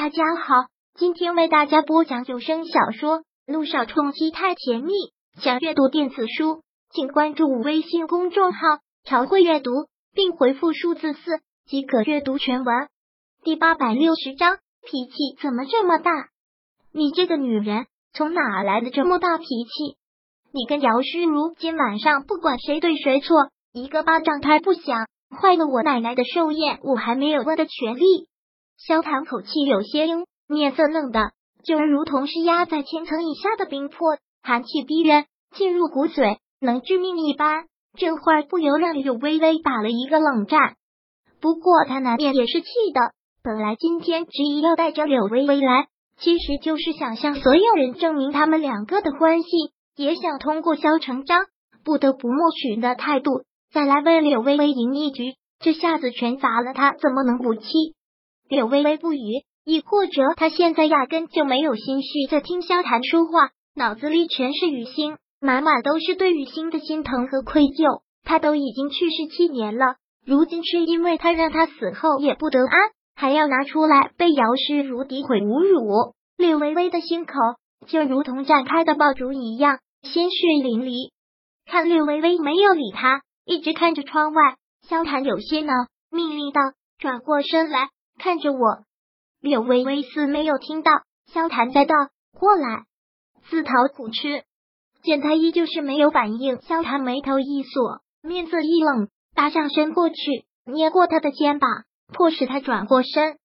[0.00, 0.54] 大家好，
[0.94, 4.92] 今天为大家播讲有声小说《路上冲击太甜蜜》。
[5.42, 8.60] 想阅读电子书，请关注微信公众号
[9.02, 9.72] “朝会阅读”，
[10.14, 12.88] 并回复数字四即可阅读全文。
[13.42, 14.58] 第八百六十章，
[14.88, 16.12] 脾气怎么这么大？
[16.92, 19.96] 你这个女人从哪来的这么大脾气？
[20.52, 25.08] 你跟姚诗如今晚上不管谁对谁错，一个巴掌拍不响，
[25.42, 28.28] 坏了我奶奶的寿宴，我还没有问的权利。
[28.78, 31.32] 萧谈口气有些硬，面色愣的，
[31.64, 37.64] 就如同是压在千层以下的冰魄，寒气逼人，进入骨髓，能致命一般。
[37.96, 40.76] 这会儿不由让柳微微打了一个冷战。
[41.40, 49.48] 不过他难免也是气的，本来今天执意要带着柳微微来，其实就是想向所有人证明他们两个的关系，
[49.96, 51.40] 也想通过萧成章
[51.84, 55.34] 不得不默许的态度，再来为柳微微赢一局。
[55.58, 57.66] 这下子全砸了，他怎么能不气？
[58.48, 68.00] 柳微微不语，亦或者他现在压根就没有心绪在听萧谈说话，脑子里全是雨欣，满满都是对雨欣的心疼和愧疚。
[68.24, 72.70] 他都已经去世七年了，如今却因为他让他死后也不得安，
[73.14, 76.14] 还要拿出来被姚氏如诋毁侮辱。
[76.36, 77.34] 柳微微的心口
[77.86, 81.10] 就如同展开的爆竹一样，鲜血淋漓。
[81.66, 84.56] 看柳微微没有理他，一直看着窗外。
[84.88, 85.72] 萧谈有些恼，
[86.10, 86.60] 命令道
[86.98, 88.84] ：“转过身来。”看着我，
[89.40, 90.92] 柳微微似没有听到。
[91.32, 91.94] 萧谈再道
[92.38, 92.84] ：“过来，
[93.48, 94.44] 自讨苦吃。”
[95.02, 100.16] 见他依旧是没有反应，萧谈眉头一锁，面色一冷，搭上身过去，
[100.66, 101.70] 捏过他的肩膀，
[102.12, 103.38] 迫使他转过身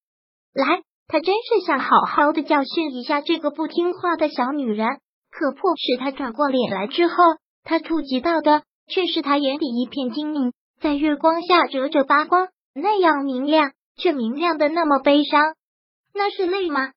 [0.53, 0.81] 来。
[1.07, 4.87] 他真是想好好的教训一下这个不听话的小女人。
[5.29, 7.15] 可迫使他转过脸来之后，
[7.63, 13.73] 他触及到的却是他眼底一片晶莹，在月光下灼灼发光，那样明亮。
[13.95, 15.55] 却明亮的那么悲伤，
[16.13, 16.91] 那是泪吗？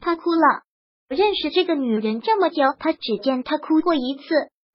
[0.00, 0.62] 他哭了。
[1.08, 4.22] 认识这个女人这么久，他只见她哭过一次，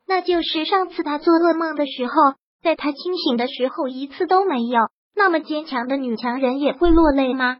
[0.08, 2.14] 那就是上次他做噩梦的时候，
[2.62, 4.82] 在他清醒的时候一次都没有。
[5.16, 7.58] 那么坚强的女强人也会落泪吗？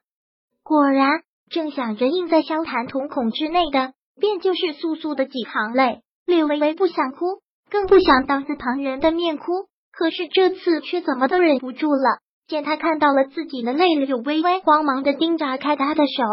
[0.64, 6.04] 果然，正想着映在萧谈瞳孔之内的，便就是素素的几行泪。
[6.28, 7.42] 柳微微不想哭，
[7.72, 9.46] 更不想当着旁人的面哭，
[9.92, 12.20] 可是这次却怎么都忍不住了。
[12.48, 16.24] 见他看到了自己的泪柳微微慌忙的盯着开他的手，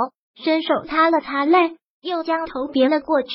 [0.42, 3.32] 伸手擦了擦泪，又将头别了过去，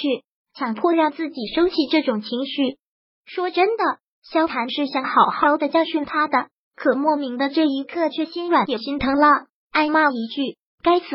[0.53, 2.77] 强迫让自己收起这种情绪。
[3.25, 3.83] 说真的，
[4.23, 11.05] 萧谈是想好好的教训他的，可莫名的这一刻却心软也心疼了，挨骂一句：“该死！”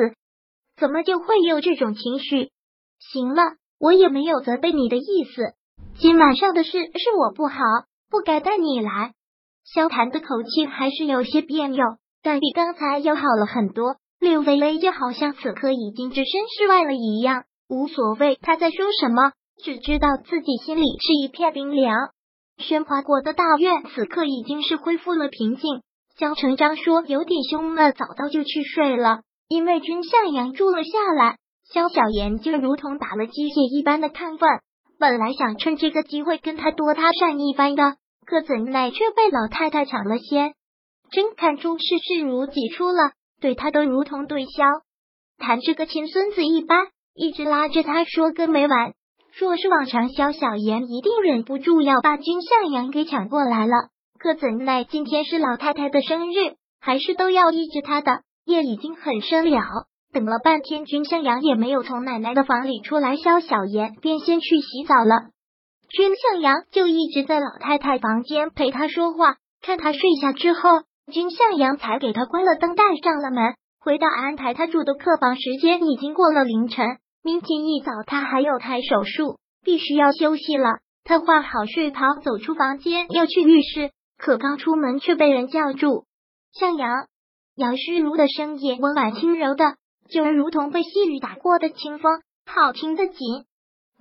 [0.77, 2.51] 怎么就会有这种情绪？
[2.99, 3.43] 行了，
[3.81, 5.55] 我也没有责备你的意思。
[5.99, 7.57] 今晚上的事是我不好，
[8.11, 9.15] 不该带你来。
[9.65, 11.83] 萧谈的口气还是有些别扭，
[12.23, 13.97] 但比刚才要好了很多。
[14.21, 19.33] 柳微微就好像此刻已经置身事外了一样，无所谓他在说什么，
[19.63, 21.97] 只知道自己心里是一片冰凉。
[22.59, 25.83] 喧哗过的大院此刻已经是恢复了平静。
[26.17, 29.23] 萧成章说有点凶了，早早就去睡了。
[29.49, 31.37] 因为君向阳住了下来，
[31.73, 34.49] 萧小言就如同打了鸡血一般的亢奋。
[34.99, 37.97] 本来想趁这个机会跟他多搭讪一番的。
[38.27, 40.55] 可怎奈却被老太太抢了先，
[41.11, 44.65] 真看出是视如己出了，对他都如同对萧
[45.39, 48.95] 谈这个亲孙子一般，一直拉着他说个没完。
[49.37, 53.73] 若是往常，萧小言一定忍不住要把君向阳给抢过来了。
[54.19, 58.23] 可怎奈今天是老太太的生日，还是都要抑制他的。
[58.45, 59.61] 夜已经很深了，
[60.13, 65.34] 等了半天，君向阳也没有从奶奶的房里出来，萧小言便先去洗澡了。
[65.97, 70.69] 君向阳就一直在老太太房间陪她说话，看她睡下之后，
[71.13, 75.37] 君向阳才给她关了灯，带上了门，回到安排他住的客房。
[75.37, 76.85] 时间已经过了凌晨，
[77.23, 80.81] 明天一早他还有台手术，必须要休息了。
[81.05, 86.07] 他换好睡袍，走出房间要去浴室，可刚出门却被人叫住。
[86.53, 87.07] 向阳，
[87.55, 89.77] 姚诗如的声音温婉轻柔的，
[90.11, 93.45] 就如同被细雨打过的清风，好听的紧。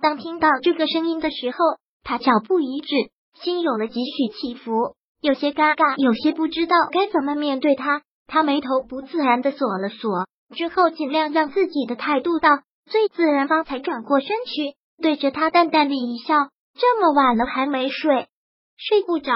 [0.00, 1.58] 当听到这个声音的时候。
[2.04, 2.94] 他脚步一滞，
[3.40, 8.02] 心有了几许起伏，有些尴尬，有些不知道该怎么面对他。
[8.26, 12.50] 他眉头不自然的锁了锁，之后尽量让自己的态度到
[12.86, 16.34] 最自然，方才转过身去，对着他淡淡的一笑
[16.78, 18.28] ：“这么晚了还没睡，
[18.76, 19.32] 睡不着。”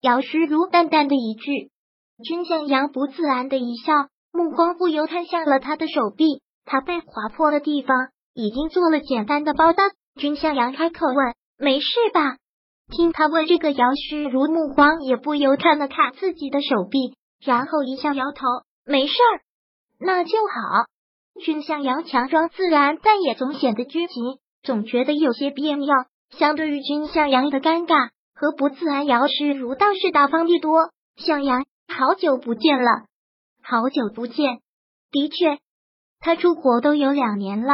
[0.00, 1.70] 姚诗如淡淡的一句。
[2.22, 3.92] 君向阳不自然的一笑，
[4.32, 9.82] 目光不由看向了他的手臂，他被划破的地方已经做了简单的包扎。
[10.16, 11.34] 君向阳开口问。
[11.58, 12.36] 没事吧？
[12.90, 18.46] 听他问这个，姚诗如目光也不由看了看自己的手臂，然后一笑摇头，
[18.84, 19.40] 没事儿，
[19.98, 20.86] 那就好。
[21.40, 25.92] 君向阳强装自然，但也总显得拘谨，总觉得有些别扭。
[26.30, 30.90] 相对于君向阳的尴尬和不自然，姚诗如倒是大方的多。
[31.16, 33.06] 向阳，好久不见了，
[33.62, 34.60] 好久不见。
[35.10, 35.58] 的确，
[36.18, 37.72] 他出国都有两年了，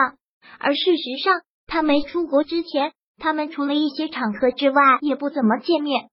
[0.59, 6.09] 而事实上，他没出国之前，他们除了一些场合之外，也不怎么见面。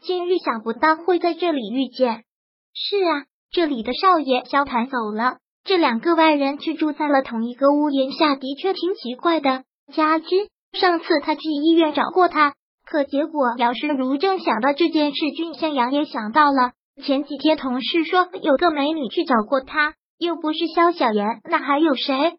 [0.00, 2.24] 今日想不到会在这里遇见。
[2.72, 5.38] 是啊，这里的少爷萧谈走了。
[5.64, 9.64] 这两个外人却住在了同一个屋檐下，的确挺奇怪的。
[9.92, 10.26] 加之
[10.72, 12.54] 上次他去医院找过他，
[12.86, 16.72] 可结果姚诗如正想到这件事，君向阳也想到了。
[17.02, 22.38] 前几天同事说有个美女去找过他，又不是萧小言，那还有谁？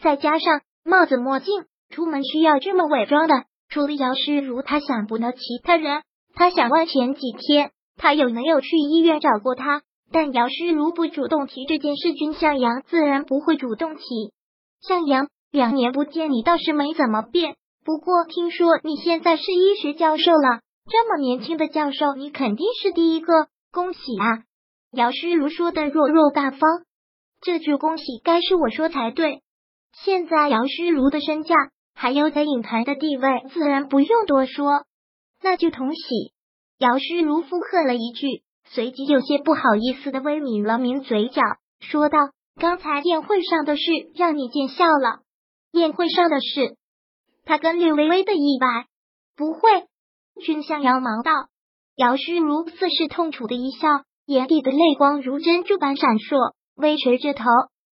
[0.00, 3.34] 再加上帽子墨镜，出门需要这么伪装的，
[3.68, 6.02] 除了姚诗如，他想不到其他人。
[6.34, 9.82] 他想问前几天他有没有去医院找过他。
[10.10, 14.02] 但姚诗如不主动提这件事，君向阳自然不会主动提。
[14.80, 17.56] 向阳，两年不见，你倒是没怎么变。
[17.84, 20.60] 不过听说你现在是医学教授了，
[20.90, 24.44] 这么年轻的教授，你肯定是第一个，恭喜啊！
[24.92, 26.60] 姚诗如说的落落大方，
[27.42, 29.42] 这句恭喜该是我说才对。
[30.04, 31.54] 现在姚诗如的身价，
[32.00, 34.84] 还有在影坛的地位，自然不用多说，
[35.42, 36.32] 那就同喜。
[36.78, 38.44] 姚诗如附和了一句。
[38.70, 41.42] 随即有些不好意思的微抿了抿嘴角，
[41.80, 42.18] 说道
[42.60, 43.82] ：“刚才宴会上的事
[44.14, 45.22] 让你见笑了。
[45.72, 46.76] 宴会上的事，
[47.44, 48.86] 他跟略微微的意外，
[49.36, 49.60] 不会。”
[50.40, 51.32] 君向阳忙道。
[51.96, 53.88] 姚诗如似是痛楚的一笑，
[54.26, 57.44] 眼底的泪光如珍珠般闪烁，微垂着头，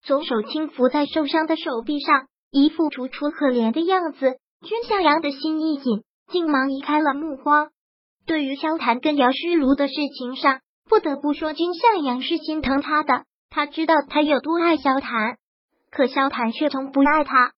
[0.02, 2.28] 左手轻抚在受伤的手臂上，
[2.60, 4.38] 一副楚楚可怜的样子。
[4.62, 7.68] 君向阳的心一紧，竟忙移开了目光。
[8.26, 10.60] 对于萧谈跟姚诗如的事情上。
[10.88, 13.24] 不得不说，君向阳是心疼他的。
[13.50, 15.36] 他知道他有多爱萧谈，
[15.90, 17.52] 可萧谈却从不爱他。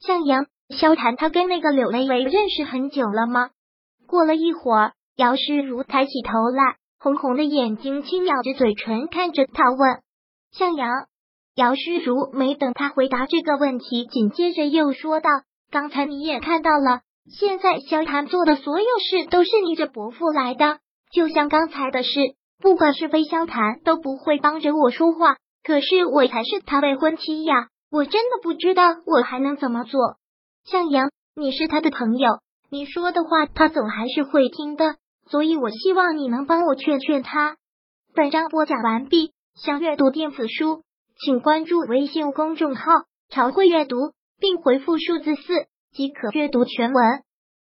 [0.00, 3.50] 向阳，萧谈，他跟那个柳雷维认识很久了吗？
[4.06, 10.02] 过了一会儿，姚诗如抬起头来，红红的眼睛轻咬着嘴唇，看着他问
[10.52, 11.06] ：“向阳。”
[11.54, 15.30] 姚诗如没等他回答这个问题，紧接着又说道
[15.70, 20.78] ：“刚才你也看到了，现在萧谈做的所有事都是逆着伯父来的，
[21.12, 22.10] 就像刚才的事。”
[22.62, 30.16] 不管是非萧谈都不会帮着我说话，可是我才是他未婚妻呀，我真的不知道我还能怎么做。
[30.64, 32.38] 向阳，你是他的朋友，
[32.70, 34.96] 你说的话他总还是会听的，
[35.28, 37.56] 所以我希望你能帮我劝劝他。
[38.14, 40.84] 本章播讲完毕，想阅读电子书，
[41.24, 42.82] 请关注微信公众号
[43.32, 43.96] “朝会阅读”，
[44.38, 45.42] 并回复数字四
[45.90, 47.22] 即可阅读全文。